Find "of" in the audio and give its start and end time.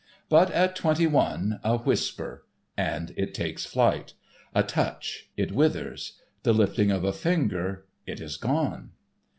6.89-7.03